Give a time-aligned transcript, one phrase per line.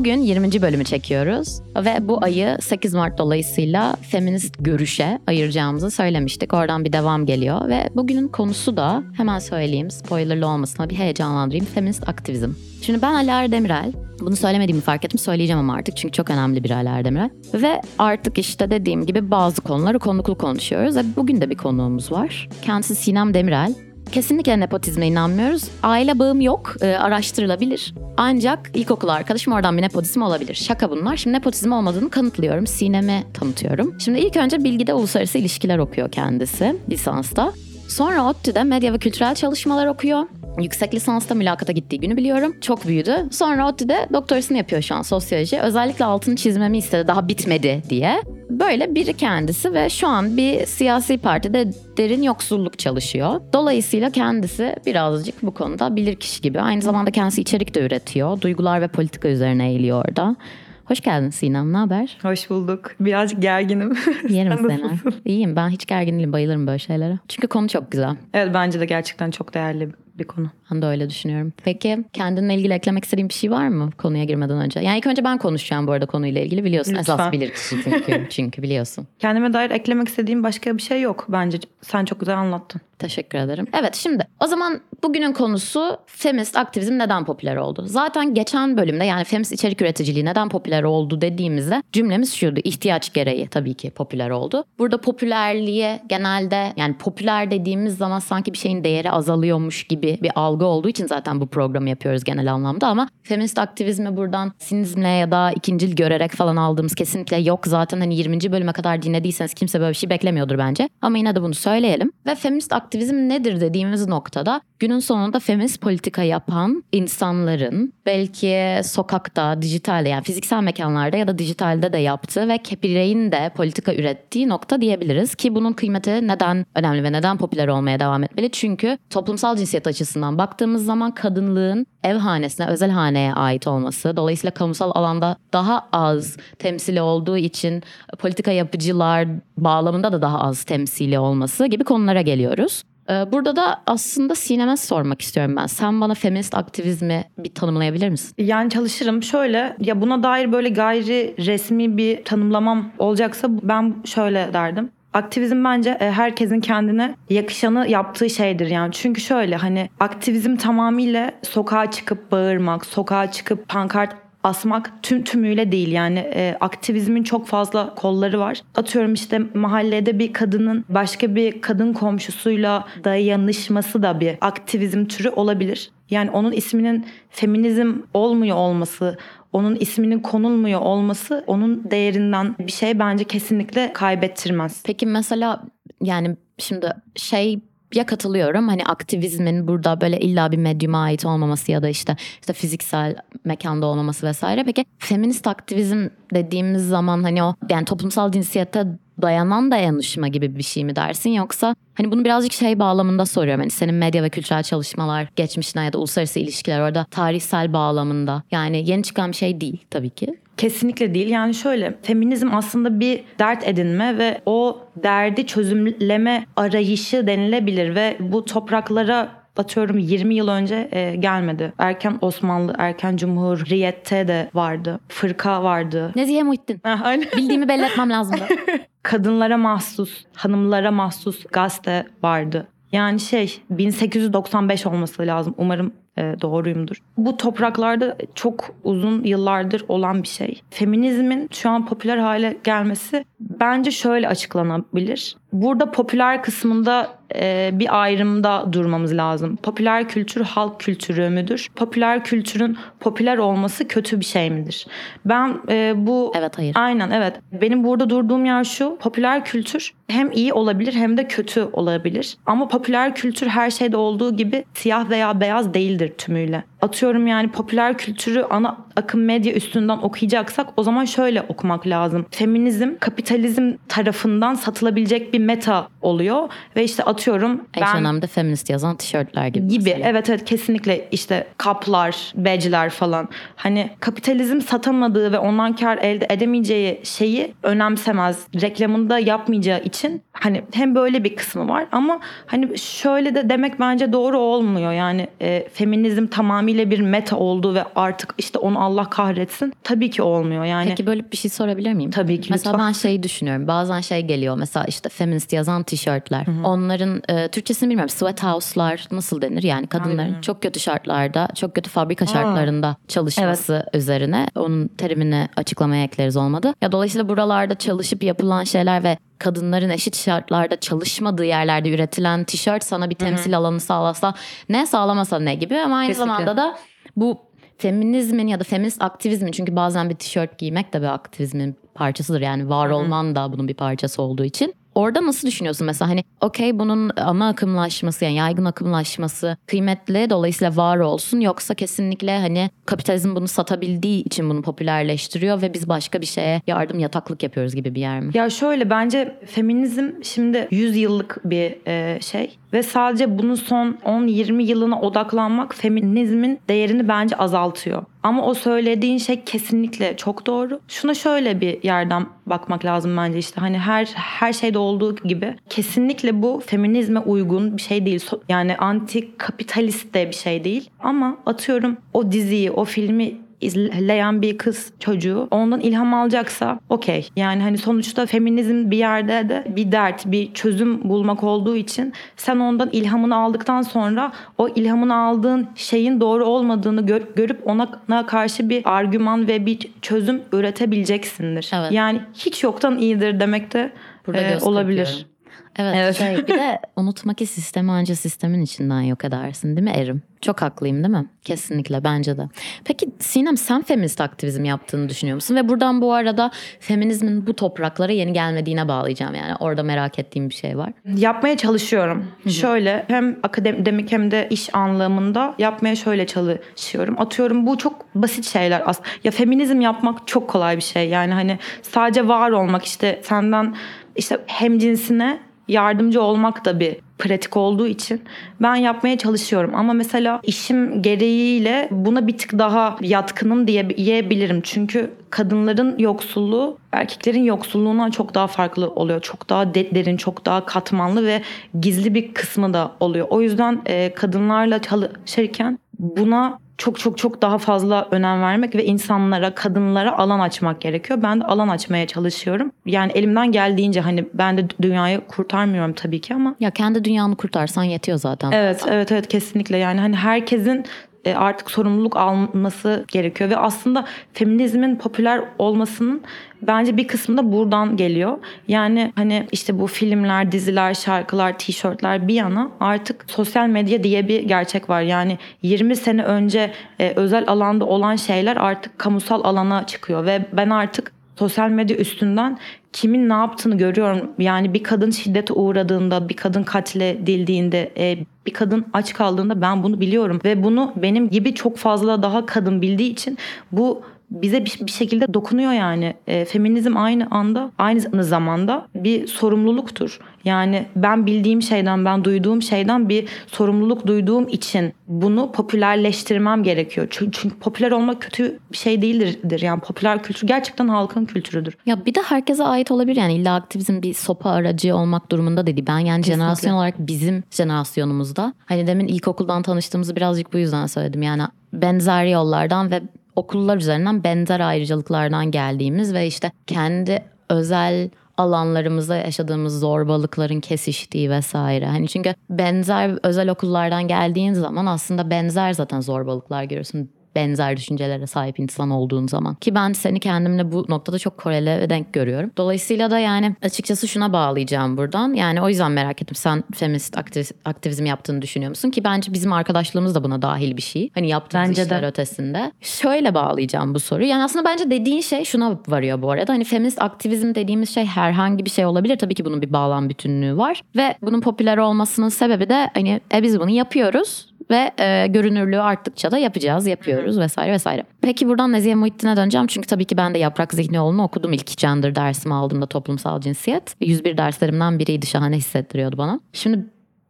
[0.00, 0.62] Bugün 20.
[0.62, 6.54] bölümü çekiyoruz ve bu ayı 8 Mart dolayısıyla feminist görüşe ayıracağımızı söylemiştik.
[6.54, 12.08] Oradan bir devam geliyor ve bugünün konusu da hemen söyleyeyim spoilerlı olmasına bir heyecanlandırayım feminist
[12.08, 12.50] aktivizm.
[12.82, 13.92] Şimdi ben Alara Demirel.
[14.20, 15.18] Bunu söylemediğimi fark ettim.
[15.18, 17.30] Söyleyeceğim ama artık çünkü çok önemli bir Alara Demirel.
[17.54, 20.96] Ve artık işte dediğim gibi bazı konuları konuklu konuşuyoruz.
[20.96, 22.48] Ve bugün de bir konuğumuz var.
[22.62, 23.74] Kendisi Sinem Demirel.
[24.12, 25.62] Kesinlikle nepotizme inanmıyoruz.
[25.82, 27.94] Aile bağım yok, e, araştırılabilir.
[28.16, 30.54] Ancak ilkokul arkadaşım oradan bir nepotizm olabilir.
[30.54, 31.16] Şaka bunlar.
[31.16, 32.66] Şimdi nepotizm olmadığını kanıtlıyorum.
[32.66, 33.94] Sinem'e tanıtıyorum.
[34.00, 37.52] Şimdi ilk önce Bilgi'de uluslararası ilişkiler okuyor kendisi lisansta.
[37.88, 40.22] Sonra ODTÜ'de medya ve kültürel çalışmalar okuyor.
[40.58, 42.56] Yüksek lisansta mülakata gittiği günü biliyorum.
[42.60, 43.16] Çok büyüdü.
[43.30, 45.60] Sonra ODTÜ'de doktorasını yapıyor şu an sosyoloji.
[45.60, 48.22] Özellikle altını çizmemi istedi daha bitmedi diye.
[48.50, 53.40] Böyle biri kendisi ve şu an bir siyasi partide derin yoksulluk çalışıyor.
[53.52, 56.60] Dolayısıyla kendisi birazcık bu konuda bilir kişi gibi.
[56.60, 58.40] Aynı zamanda kendisi içerik de üretiyor.
[58.40, 60.36] Duygular ve politika üzerine eğiliyor orada.
[60.84, 62.18] Hoş geldin Sinem, ne haber?
[62.22, 62.90] Hoş bulduk.
[63.00, 63.96] Birazcık gerginim.
[64.28, 65.12] Yerim seni.
[65.24, 67.18] İyiyim, ben hiç gergin değilim, bayılırım böyle şeylere.
[67.28, 68.16] Çünkü konu çok güzel.
[68.34, 70.50] Evet bence de gerçekten çok değerli bir konu.
[70.72, 71.52] Ben de öyle düşünüyorum.
[71.64, 74.80] Peki kendinle ilgili eklemek istediğin bir şey var mı konuya girmeden önce?
[74.80, 76.94] Yani ilk önce ben konuşacağım bu arada konuyla ilgili biliyorsun.
[76.94, 77.14] Lütfen.
[77.14, 79.06] Esas bilir kişi çünkü, çünkü biliyorsun.
[79.18, 81.58] Kendime dair eklemek istediğim başka bir şey yok bence.
[81.82, 82.80] Sen çok güzel anlattın.
[82.98, 83.66] Teşekkür ederim.
[83.80, 87.84] Evet şimdi o zaman bugünün konusu feminist aktivizm neden popüler oldu?
[87.86, 92.60] Zaten geçen bölümde yani feminist içerik üreticiliği neden popüler oldu dediğimizde cümlemiz şuydu.
[92.64, 94.64] ihtiyaç gereği tabii ki popüler oldu.
[94.78, 100.64] Burada popülerliğe genelde yani popüler dediğimiz zaman sanki bir şeyin değeri azalıyormuş gibi bir algı
[100.64, 105.52] olduğu için zaten bu programı yapıyoruz genel anlamda ama feminist aktivizmi buradan sinizmle ya da
[105.52, 107.66] ikincil görerek falan aldığımız kesinlikle yok.
[107.66, 108.52] Zaten hani 20.
[108.52, 110.88] bölüme kadar dinlediyseniz kimse böyle bir şey beklemiyordur bence.
[111.02, 112.12] Ama yine de bunu söyleyelim.
[112.26, 120.08] Ve feminist aktivizm nedir dediğimiz noktada günün sonunda feminist politika yapan insanların belki sokakta, dijitalde
[120.08, 125.34] yani fiziksel mekanlarda ya da dijitalde de yaptığı ve bireyin de politika ürettiği nokta diyebiliriz.
[125.34, 128.50] Ki bunun kıymeti neden önemli ve neden popüler olmaya devam etmeli?
[128.50, 134.90] Çünkü toplumsal cinsiyet açısından baktığımız zaman kadınlığın ev hanesine, özel haneye ait olması, dolayısıyla kamusal
[134.94, 137.82] alanda daha az temsili olduğu için
[138.18, 142.82] politika yapıcılar bağlamında da daha az temsili olması gibi konulara geliyoruz.
[143.10, 145.66] Ee, Burada da aslında Sinem'e sormak istiyorum ben.
[145.66, 148.34] Sen bana feminist aktivizmi bir tanımlayabilir misin?
[148.38, 149.22] Yani çalışırım.
[149.22, 154.90] Şöyle ya buna dair böyle gayri resmi bir tanımlamam olacaksa ben şöyle derdim.
[155.12, 158.92] Aktivizm bence e, herkesin kendine yakışanı yaptığı şeydir yani.
[158.92, 165.92] Çünkü şöyle hani aktivizm tamamıyla sokağa çıkıp bağırmak, sokağa çıkıp pankart asmak tüm tümüyle değil
[165.92, 168.62] yani e, aktivizmin çok fazla kolları var.
[168.74, 175.90] Atıyorum işte mahallede bir kadının başka bir kadın komşusuyla dayanışması da bir aktivizm türü olabilir.
[176.10, 179.18] Yani onun isminin feminizm olmuyor olması,
[179.52, 184.82] onun isminin konulmuyor olması onun değerinden bir şey bence kesinlikle kaybettirmez.
[184.84, 185.62] Peki mesela
[186.02, 187.60] yani şimdi şey
[187.94, 192.52] ya katılıyorum hani aktivizmin burada böyle illa bir medyuma ait olmaması ya da işte işte
[192.52, 194.64] fiziksel mekanda olmaması vesaire.
[194.64, 198.86] Peki feminist aktivizm dediğimiz zaman hani o yani toplumsal cinsiyete
[199.22, 203.60] dayanan dayanışma gibi bir şey mi dersin yoksa hani bunu birazcık şey bağlamında soruyorum.
[203.60, 208.90] Hani senin medya ve kültürel çalışmalar geçmişten ya da uluslararası ilişkiler orada tarihsel bağlamında yani
[208.90, 210.34] yeni çıkan bir şey değil tabii ki.
[210.56, 211.28] Kesinlikle değil.
[211.28, 218.44] Yani şöyle feminizm aslında bir dert edinme ve o derdi çözümleme arayışı denilebilir ve bu
[218.44, 221.72] topraklara atıyorum 20 yıl önce e, gelmedi.
[221.78, 225.00] Erken Osmanlı, erken Cumhuriyet'te de vardı.
[225.08, 226.12] Fırka vardı.
[226.16, 226.80] Nezihe Muhittin.
[226.82, 227.28] Ha, aynen.
[227.36, 228.46] Bildiğimi belli etmem lazımdı.
[229.02, 232.66] Kadınlara mahsus, hanımlara mahsus gazete vardı.
[232.92, 235.54] Yani şey 1895 olması lazım.
[235.58, 236.96] Umarım e, doğruyumdur.
[237.16, 240.62] Bu topraklarda çok uzun yıllardır olan bir şey.
[240.70, 245.36] Feminizmin şu an popüler hale gelmesi bence şöyle açıklanabilir.
[245.52, 249.56] Burada popüler kısmında e, bir ayrımda durmamız lazım.
[249.56, 251.68] Popüler kültür halk kültürü müdür?
[251.76, 254.86] Popüler kültürün popüler olması kötü bir şey midir?
[255.24, 256.76] Ben e, bu Evet hayır.
[256.76, 257.40] Aynen evet.
[257.52, 258.96] Benim burada durduğum yer şu.
[259.00, 262.36] Popüler kültür hem iyi olabilir hem de kötü olabilir.
[262.46, 266.64] Ama popüler kültür her şeyde olduğu gibi siyah veya beyaz değildir tümüyle.
[266.82, 272.26] Atıyorum yani popüler kültürü ana akım medya üstünden okuyacaksak o zaman şöyle okumak lazım.
[272.30, 279.46] Feminizm kapitalizm tarafından satılabilecek bir meta oluyor ve işte atıyorum ben H&M'de feminist yazan tişörtler
[279.48, 279.68] gibi.
[279.68, 279.84] gibi.
[279.84, 280.08] mesela.
[280.08, 283.28] Evet evet kesinlikle işte kaplar, badge'ler falan.
[283.56, 288.46] Hani kapitalizm satamadığı ve ondan kar elde edemeyeceği şeyi önemsemez.
[288.62, 294.12] Reklamında yapmayacağı için hani hem böyle bir kısmı var ama hani şöyle de demek bence
[294.12, 294.92] doğru olmuyor.
[294.92, 299.72] Yani e, feminizm feminizm tamamıyla bir meta oldu ve artık işte onu Allah kahretsin.
[299.84, 300.88] Tabii ki olmuyor yani.
[300.88, 302.10] Peki böyle bir şey sorabilir miyim?
[302.10, 302.86] Tabii ki Mesela lütfen.
[302.88, 303.66] ben şeyi düşünüyorum.
[303.66, 304.56] Bazen şey geliyor.
[304.58, 306.46] Mesela işte feminist yazan tişörtler.
[306.64, 308.08] Onların e, Türkçesini bilmiyorum.
[308.08, 309.62] Sweat house'lar nasıl denir?
[309.62, 314.46] Yani kadınların çok kötü şartlarda, çok kötü fabrika şartlarında çalışması üzerine.
[314.56, 316.74] Onun terimini açıklamaya ekleriz olmadı.
[316.82, 323.10] Ya dolayısıyla buralarda çalışıp yapılan şeyler ve kadınların eşit şartlarda çalışmadığı yerlerde üretilen tişört sana
[323.10, 324.34] bir temsil alanı sağlasa
[324.68, 326.32] ne sağlamasa ne gibi ama aynı Kesinlikle.
[326.32, 326.78] zamanda da
[327.16, 327.38] bu
[327.78, 332.40] feminizmin ya da feminist aktivizmin çünkü bazen bir tişört giymek de bir aktivizmin parçasıdır.
[332.40, 334.74] Yani var olman da bunun bir parçası olduğu için.
[334.94, 335.86] Orada nasıl düşünüyorsun?
[335.86, 341.40] Mesela hani okey bunun ana akımlaşması yani yaygın akımlaşması kıymetli dolayısıyla var olsun.
[341.40, 346.98] Yoksa kesinlikle hani kapitalizm bunu satabildiği için bunu popülerleştiriyor ve biz başka bir şeye yardım
[346.98, 348.30] yataklık yapıyoruz gibi bir yer mi?
[348.34, 354.62] Ya şöyle bence feminizm şimdi 100 yıllık bir e, şey ve sadece bunun son 10-20
[354.62, 358.02] yılına odaklanmak feminizmin değerini bence azaltıyor.
[358.22, 360.80] Ama o söylediğin şey kesinlikle çok doğru.
[360.88, 366.42] Şuna şöyle bir yerden bakmak lazım bence işte hani her her şeyde olduğu gibi kesinlikle
[366.42, 368.26] bu feminizme uygun bir şey değil.
[368.48, 370.90] Yani anti kapitalist de bir şey değil.
[371.00, 377.28] Ama atıyorum o diziyi, o filmi izleyen bir kız çocuğu ondan ilham alacaksa okey.
[377.36, 382.56] Yani hani sonuçta feminizm bir yerde de bir dert, bir çözüm bulmak olduğu için sen
[382.56, 388.82] ondan ilhamını aldıktan sonra o ilhamını aldığın şeyin doğru olmadığını gör- görüp ona karşı bir
[388.84, 391.70] argüman ve bir çözüm üretebileceksindir.
[391.74, 391.92] Evet.
[391.92, 393.92] Yani hiç yoktan iyidir demek de
[394.26, 395.26] Burada e, olabilir.
[395.76, 396.16] Evet, Evet.
[396.16, 400.22] şey bir de unutma ki sistemi anca sistemin içinden yok edersin değil mi Erim?
[400.40, 401.26] Çok haklıyım değil mi?
[401.44, 402.42] Kesinlikle bence de.
[402.84, 405.56] Peki Sinem sen feminist aktivizm yaptığını düşünüyor musun?
[405.56, 406.50] Ve buradan bu arada
[406.80, 409.54] feminizmin bu topraklara yeni gelmediğine bağlayacağım yani.
[409.60, 410.92] Orada merak ettiğim bir şey var.
[411.16, 412.26] Yapmaya çalışıyorum.
[412.48, 417.14] Şöyle hem akademik hem de iş anlamında yapmaya şöyle çalışıyorum.
[417.18, 419.08] Atıyorum bu çok basit şeyler aslında.
[419.24, 421.08] Ya feminizm yapmak çok kolay bir şey.
[421.08, 423.76] Yani hani sadece var olmak işte senden
[424.16, 425.40] işte hem cinsine
[425.70, 428.22] yardımcı olmak da bir pratik olduğu için
[428.62, 429.70] ben yapmaya çalışıyorum.
[429.74, 434.60] Ama mesela işim gereğiyle buna bir tık daha yatkınım diyebilirim.
[434.64, 439.20] Çünkü kadınların yoksulluğu erkeklerin yoksulluğundan çok daha farklı oluyor.
[439.20, 441.42] Çok daha de- derin, çok daha katmanlı ve
[441.80, 443.26] gizli bir kısmı da oluyor.
[443.30, 443.80] O yüzden
[444.16, 450.80] kadınlarla çalışırken buna çok çok çok daha fazla önem vermek ve insanlara, kadınlara alan açmak
[450.80, 451.22] gerekiyor.
[451.22, 452.72] Ben de alan açmaya çalışıyorum.
[452.86, 457.82] Yani elimden geldiğince hani ben de dünyayı kurtarmıyorum tabii ki ama Ya kendi dünyanı kurtarsan
[457.82, 458.52] yetiyor zaten.
[458.52, 459.76] Evet, evet, evet kesinlikle.
[459.76, 460.84] Yani hani herkesin
[461.26, 466.22] artık sorumluluk alması gerekiyor ve aslında feminizmin popüler olmasının
[466.62, 468.38] bence bir kısmı da buradan geliyor.
[468.68, 474.42] Yani hani işte bu filmler, diziler, şarkılar, tişörtler bir yana artık sosyal medya diye bir
[474.42, 475.00] gerçek var.
[475.00, 480.70] Yani 20 sene önce e, özel alanda olan şeyler artık kamusal alana çıkıyor ve ben
[480.70, 482.58] artık sosyal medya üstünden
[482.92, 484.30] kimin ne yaptığını görüyorum.
[484.38, 490.00] Yani bir kadın şiddete uğradığında, bir kadın katledildiğinde, e, bir kadın aç kaldığında ben bunu
[490.00, 490.40] biliyorum.
[490.44, 493.38] Ve bunu benim gibi çok fazla daha kadın bildiği için
[493.72, 496.14] bu bize bir, bir şekilde dokunuyor yani.
[496.26, 500.20] E, feminizm aynı anda, aynı zamanda bir sorumluluktur.
[500.44, 507.06] Yani ben bildiğim şeyden, ben duyduğum şeyden bir sorumluluk duyduğum için bunu popülerleştirmem gerekiyor.
[507.10, 509.60] Çünkü, çünkü popüler olmak kötü bir şey değildir.
[509.60, 511.76] Yani popüler kültür gerçekten halkın kültürüdür.
[511.86, 515.86] Ya bir de herkese ait olabilir yani illa aktivizm bir sopa aracı olmak durumunda dedi.
[515.86, 516.42] Ben yani Kesinlikle.
[516.42, 521.22] jenerasyon olarak bizim jenerasyonumuzda hani demin ilkokuldan tanıştığımızı birazcık bu yüzden söyledim.
[521.22, 523.02] Yani benzer yollardan ve
[523.36, 531.86] okullar üzerinden benzer ayrıcalıklardan geldiğimiz ve işte kendi özel alanlarımızda yaşadığımız zorbalıkların kesiştiği vesaire.
[531.86, 538.60] Hani çünkü benzer özel okullardan geldiğin zaman aslında benzer zaten zorbalıklar görüyorsun benzer düşüncelere sahip
[538.60, 539.54] insan olduğun zaman.
[539.54, 542.50] Ki ben seni kendimle bu noktada çok korele ve denk görüyorum.
[542.56, 545.34] Dolayısıyla da yani açıkçası şuna bağlayacağım buradan.
[545.34, 546.34] Yani o yüzden merak ettim.
[546.34, 548.90] Sen feminist aktiviz- aktivizm yaptığını düşünüyor musun?
[548.90, 551.10] Ki bence bizim arkadaşlığımız da buna dahil bir şey.
[551.14, 551.84] Hani yaptığımız Bence de.
[551.84, 552.72] işler ötesinde.
[552.80, 554.28] Şöyle bağlayacağım bu soruyu.
[554.28, 556.52] Yani aslında bence dediğin şey şuna varıyor bu arada.
[556.52, 559.18] Hani feminist aktivizm dediğimiz şey herhangi bir şey olabilir.
[559.18, 560.82] Tabii ki bunun bir bağlam bütünlüğü var.
[560.96, 566.30] Ve bunun popüler olmasının sebebi de hani e, biz bunu yapıyoruz ve e, görünürlüğü arttıkça
[566.30, 568.04] da yapacağız, yapıyoruz vesaire vesaire.
[568.20, 569.66] Peki buradan Nezihe Muhittin'e döneceğim.
[569.66, 571.52] Çünkü tabii ki ben de Yaprak Zihnioğlu'nu okudum.
[571.52, 573.96] İlk gender dersimi aldığımda toplumsal cinsiyet.
[574.00, 575.26] 101 derslerimden biriydi.
[575.26, 576.40] Şahane hissettiriyordu bana.
[576.52, 576.86] Şimdi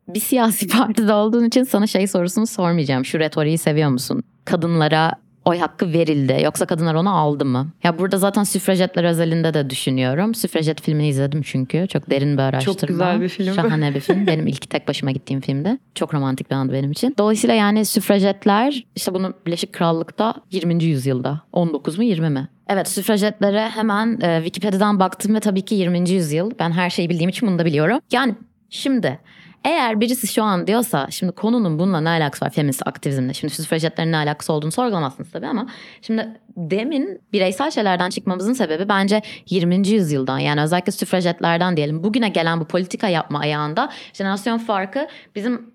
[0.08, 3.04] bir siyasi partide olduğun için sana şey sorusunu sormayacağım.
[3.04, 4.22] Şu retoriği seviyor musun?
[4.44, 5.12] Kadınlara
[5.50, 7.68] oy hakkı verildi yoksa kadınlar onu aldı mı?
[7.84, 10.34] Ya burada zaten süfrajetler özelinde de düşünüyorum.
[10.34, 11.86] Süfrajet filmini izledim çünkü.
[11.88, 12.78] Çok derin bir araştırma.
[12.78, 13.54] Çok güzel bir film.
[13.54, 14.26] Şahane bir film.
[14.26, 15.78] Benim ilk tek başıma gittiğim filmdi.
[15.94, 17.14] Çok romantik bir andı benim için.
[17.18, 20.84] Dolayısıyla yani süfrajetler işte bunu Birleşik Krallık'ta 20.
[20.84, 21.40] yüzyılda.
[21.52, 22.48] 19 mu 20 mi?
[22.68, 26.10] Evet süfrajetlere hemen e, Wikipedia'dan baktım ve tabii ki 20.
[26.10, 26.50] yüzyıl.
[26.58, 27.98] Ben her şeyi bildiğim için bunu da biliyorum.
[28.12, 28.34] Yani
[28.70, 29.18] şimdi
[29.64, 34.12] eğer birisi şu an diyorsa şimdi konunun bununla ne alakası var feminist aktivizmle şimdi süfrajetlerin
[34.12, 35.66] ne alakası olduğunu sorgulamazsınız tabii ama
[36.02, 39.88] şimdi demin bireysel şeylerden çıkmamızın sebebi bence 20.
[39.88, 45.69] yüzyıldan yani özellikle süfrajetlerden diyelim bugüne gelen bu politika yapma ayağında jenerasyon farkı bizim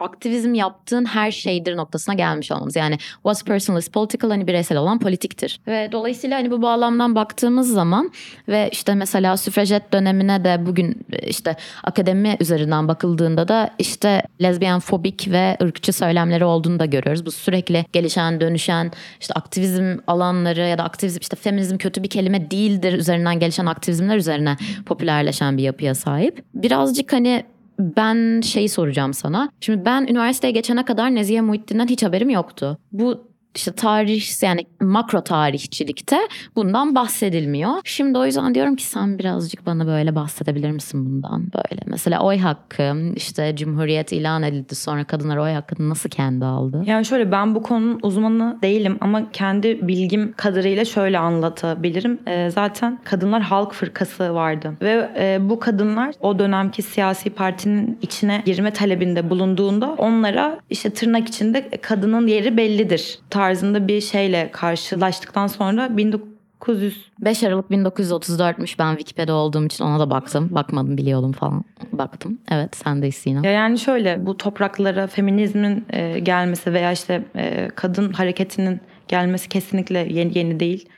[0.00, 2.76] aktivizm yaptığın her şeydir noktasına gelmiş olmamız.
[2.76, 5.60] Yani what's personal is political hani bireysel olan politiktir.
[5.66, 8.12] Ve dolayısıyla hani bu bağlamdan baktığımız zaman
[8.48, 15.30] ve işte mesela süfrajet dönemine de bugün işte akademi üzerinden bakıldığında da işte lezbiyen fobik
[15.30, 17.26] ve ırkçı söylemleri olduğunu da görüyoruz.
[17.26, 22.50] Bu sürekli gelişen, dönüşen işte aktivizm alanları ya da aktivizm işte feminizm kötü bir kelime
[22.50, 26.44] değildir üzerinden gelişen aktivizmler üzerine popülerleşen bir yapıya sahip.
[26.54, 27.44] Birazcık hani
[27.78, 29.50] ben şeyi soracağım sana.
[29.60, 32.78] Şimdi ben üniversiteye geçene kadar Nezihe Muhittin'den hiç haberim yoktu.
[32.92, 36.18] Bu işte tarih yani makro tarihçilikte
[36.56, 37.72] bundan bahsedilmiyor.
[37.84, 41.82] Şimdi o yüzden diyorum ki sen birazcık bana böyle bahsedebilir misin bundan böyle?
[41.86, 46.82] Mesela oy hakkı işte cumhuriyet ilan edildi sonra kadınlar oy hakkını nasıl kendi aldı?
[46.86, 52.18] Yani şöyle ben bu konunun uzmanı değilim ama kendi bilgim kadarıyla şöyle anlatabilirim.
[52.26, 58.42] E, zaten Kadınlar Halk Fırkası vardı ve e, bu kadınlar o dönemki siyasi partinin içine
[58.44, 65.96] girme talebinde bulunduğunda onlara işte tırnak içinde kadının yeri bellidir tarzında bir şeyle karşılaştıktan sonra
[65.96, 70.48] 1900 5 Aralık 1934'müş ben Wikipedia olduğum için ona da baktım.
[70.50, 71.64] Bakmadım biliyordum falan.
[71.92, 72.38] Baktım.
[72.50, 73.44] Evet sendeyiz Sinem.
[73.44, 79.98] Ya yani şöyle bu topraklara feminizmin e, gelmesi veya işte e, kadın hareketinin gelmesi kesinlikle
[79.98, 80.88] yeni, yeni değil.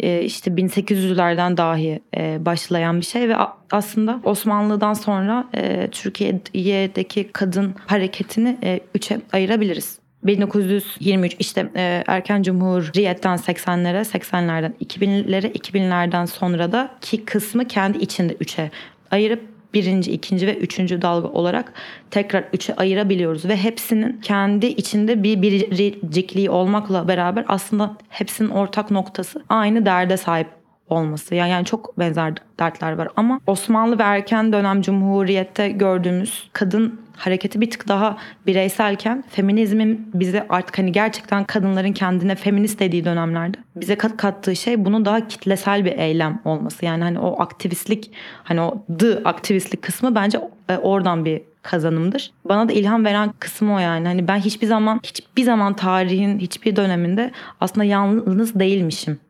[0.00, 3.36] E, işte 1800'lerden dahi e, başlayan bir şey ve
[3.72, 10.01] aslında Osmanlı'dan sonra e, Türkiye'deki kadın hareketini üçe ayırabiliriz.
[10.24, 18.36] 1923 işte e, erken cumhuriyetten 80'lere 80'lerden 2000'lere 2000'lerden sonra da ki kısmı kendi içinde
[18.40, 18.70] üçe
[19.10, 21.72] ayırıp birinci, ikinci ve üçüncü dalga olarak
[22.10, 29.42] tekrar üçe ayırabiliyoruz ve hepsinin kendi içinde bir biricikliği olmakla beraber aslında hepsinin ortak noktası
[29.48, 30.48] aynı derde sahip
[30.88, 31.34] olması.
[31.34, 37.60] Yani, yani çok benzer dertler var ama Osmanlı ve erken dönem cumhuriyette gördüğümüz kadın hareketi
[37.60, 38.16] bir tık daha
[38.46, 44.84] bireyselken feminizmin bize artık hani gerçekten kadınların kendine feminist dediği dönemlerde bize kat kattığı şey
[44.84, 46.84] bunun daha kitlesel bir eylem olması.
[46.84, 48.10] Yani hani o aktivistlik
[48.44, 52.30] hani o the aktivistlik kısmı bence e, oradan bir kazanımdır.
[52.44, 54.08] Bana da ilham veren kısmı o yani.
[54.08, 59.20] Hani ben hiçbir zaman hiçbir zaman tarihin hiçbir döneminde aslında yalnız değilmişim.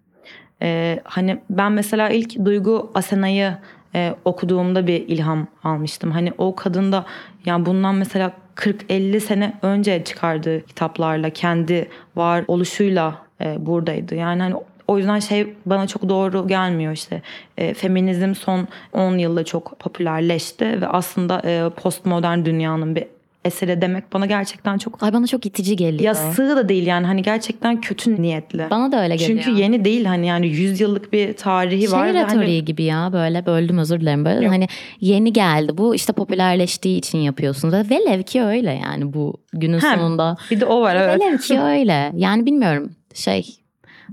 [0.63, 3.55] Ee, hani ben mesela ilk Duygu Asena'yı
[3.95, 6.11] e, okuduğumda bir ilham almıştım.
[6.11, 7.05] Hani o kadın da
[7.45, 14.15] yani bundan mesela 40-50 sene önce çıkardığı kitaplarla kendi var oluşuyla e, buradaydı.
[14.15, 14.55] Yani hani
[14.89, 17.23] o yüzden şey bana çok doğru gelmiyor işte.
[17.59, 23.07] E, feminizm son 10 yılda çok popülerleşti ve aslında e, postmodern dünyanın bir
[23.45, 26.03] eseri demek bana gerçekten çok Ay bana çok itici geliyor.
[26.03, 28.67] ya sığ da değil yani hani gerçekten kötü niyetli.
[28.71, 29.43] Bana da öyle geliyor.
[29.45, 32.09] Çünkü yeni değil hani yani 100 yıllık bir tarihi şey var.
[32.09, 34.55] retoriği hani, gibi ya böyle böldüm özür dilerim böyle Yok.
[34.55, 34.69] hani
[35.01, 39.99] yeni geldi bu işte popülerleştiği için yapıyorsunuz ve velev ki öyle yani bu günün Hem,
[39.99, 41.21] sonunda bir de o var evet.
[41.21, 43.57] velev ki öyle yani bilmiyorum şey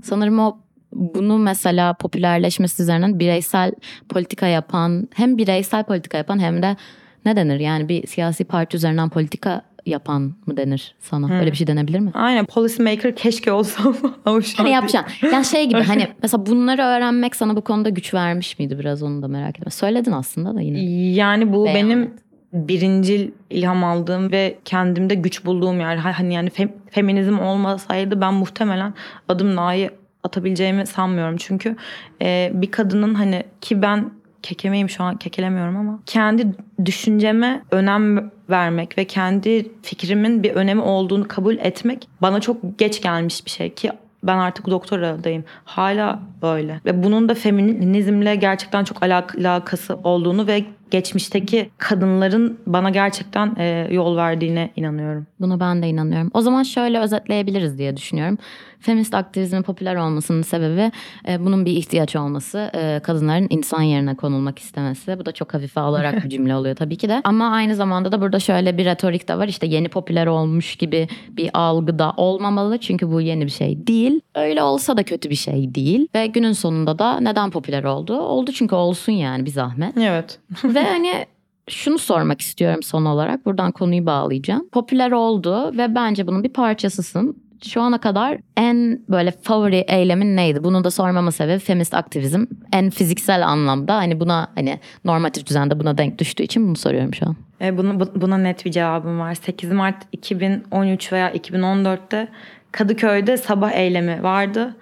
[0.02, 0.58] sanırım o
[0.92, 3.72] bunu mesela popülerleşmesi üzerinden bireysel
[4.08, 6.76] politika yapan hem bireysel politika yapan hem de
[7.24, 11.38] ne denir yani bir siyasi parti üzerinden politika yapan mı denir sana?
[11.40, 12.10] Öyle bir şey denebilir mi?
[12.14, 15.28] Aynen policy maker keşke olsam ama şu an Hani yapacaksın.
[15.32, 19.22] Yani şey gibi hani mesela bunları öğrenmek sana bu konuda güç vermiş miydi biraz onu
[19.22, 19.70] da merak etme.
[19.70, 20.84] Söyledin aslında da yine.
[21.14, 22.10] Yani bu Beyan benim et.
[22.52, 25.96] birincil ilham aldığım ve kendimde güç bulduğum yer.
[25.96, 28.94] Ha- Hani yani fem- feminizm olmasaydı ben muhtemelen
[29.28, 29.90] adım Na'yı
[30.24, 31.36] atabileceğimi sanmıyorum.
[31.36, 31.76] Çünkü
[32.22, 34.10] e, bir kadının hani ki ben
[34.42, 36.46] kekemeyim şu an kekelemiyorum ama kendi
[36.84, 43.44] düşünceme önem vermek ve kendi fikrimin bir önemi olduğunu kabul etmek bana çok geç gelmiş
[43.46, 43.90] bir şey ki
[44.22, 45.44] ben artık doktoradayım.
[45.64, 46.80] Hala böyle.
[46.86, 53.88] Ve bunun da feminizmle gerçekten çok alak- alakası olduğunu ve geçmişteki kadınların bana gerçekten e,
[53.90, 55.26] yol verdiğine inanıyorum.
[55.40, 56.30] Buna ben de inanıyorum.
[56.34, 58.38] O zaman şöyle özetleyebiliriz diye düşünüyorum.
[58.80, 60.92] Feminist aktivizmin popüler olmasının sebebi
[61.28, 62.70] e, bunun bir ihtiyaç olması.
[62.74, 65.18] E, kadınların insan yerine konulmak istemesi.
[65.18, 67.20] Bu da çok hafife alarak bir cümle oluyor tabii ki de.
[67.24, 69.48] Ama aynı zamanda da burada şöyle bir retorik de var.
[69.48, 72.78] İşte yeni popüler olmuş gibi bir algı da olmamalı.
[72.78, 74.20] Çünkü bu yeni bir şey değil.
[74.34, 76.08] Öyle olsa da kötü bir şey değil.
[76.14, 78.20] Ve günün sonunda da neden popüler oldu?
[78.20, 79.96] Oldu çünkü olsun yani bir zahmet.
[79.96, 80.38] Evet.
[80.64, 81.26] Ve hani
[81.68, 83.46] şunu sormak istiyorum son olarak.
[83.46, 84.68] Buradan konuyu bağlayacağım.
[84.68, 87.49] Popüler oldu ve bence bunun bir parçasısın.
[87.68, 90.64] Şu ana kadar en böyle favori eylemin neydi?
[90.64, 92.44] Bunu da sormama sebebi feminist aktivizm.
[92.72, 97.26] En fiziksel anlamda hani buna hani normatif düzende buna denk düştüğü için bunu soruyorum şu
[97.26, 97.36] an.
[97.60, 99.34] E, bunu, bu- buna net bir cevabım var.
[99.34, 102.28] 8 Mart 2013 veya 2014'te
[102.72, 104.76] Kadıköy'de sabah eylemi vardı.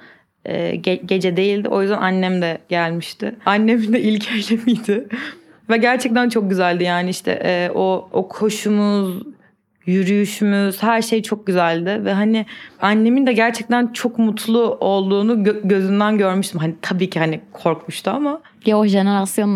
[0.44, 1.68] E, ge- gece değildi.
[1.68, 3.34] O yüzden annem de gelmişti.
[3.46, 5.08] Annemin de ilk eylemiydi.
[5.70, 9.22] Ve gerçekten çok güzeldi yani işte e, o o koşumuz,
[9.88, 12.46] yürüyüşümüz her şey çok güzeldi ve hani
[12.82, 16.60] annemin de gerçekten çok mutlu olduğunu gö- gözünden görmüştüm.
[16.60, 18.86] Hani tabii ki hani korkmuştu ama Ya o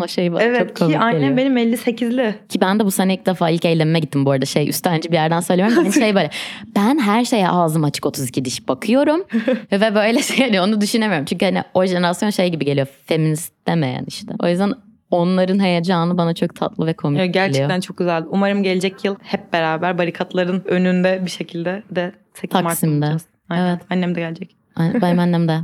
[0.07, 1.37] şeyi bana çok evet komik ki annem geliyor.
[1.37, 2.35] benim 58'li.
[2.49, 5.15] Ki ben de bu sene ilk defa ilk eylemime gittim bu arada şey üstenci bir
[5.15, 5.75] yerden söylüyorum.
[5.75, 6.29] Yani şey böyle
[6.75, 9.23] ben her şeye ağzım açık 32 diş bakıyorum.
[9.71, 11.25] ve böyle şey hani onu düşünemiyorum.
[11.25, 14.33] Çünkü hani o jenerasyon şey gibi geliyor feminist demeyen işte.
[14.43, 14.73] O yüzden
[15.13, 17.81] onların heyecanı bana çok tatlı ve komik Ya gerçekten geliyor.
[17.81, 18.25] çok güzeldi.
[18.29, 23.11] Umarım gelecek yıl hep beraber barikatların önünde bir şekilde de 8 Mart'ta Taksim'de.
[23.53, 23.79] Evet.
[23.89, 24.55] Annem de gelecek.
[24.79, 25.59] Benim annem de.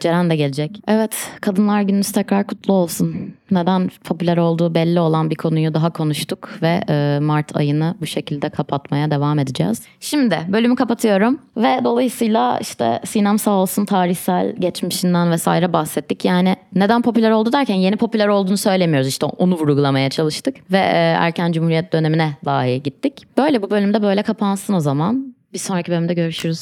[0.00, 0.80] Ceren de gelecek.
[0.88, 3.34] Evet, Kadınlar Gününüz tekrar kutlu olsun.
[3.50, 8.48] Neden popüler olduğu belli olan bir konuyu daha konuştuk ve e, Mart ayını bu şekilde
[8.48, 9.82] kapatmaya devam edeceğiz.
[10.00, 16.24] Şimdi bölümü kapatıyorum ve dolayısıyla işte Sinem sağ olsun tarihsel geçmişinden vesaire bahsettik.
[16.24, 19.08] Yani neden popüler oldu derken yeni popüler olduğunu söylemiyoruz.
[19.08, 23.22] İşte onu vurgulamaya çalıştık ve e, erken cumhuriyet dönemine dahi gittik.
[23.38, 25.34] Böyle bu bölümde böyle kapansın o zaman.
[25.52, 26.60] Bir sonraki bölümde görüşürüz.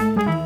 [0.00, 0.39] Thank you.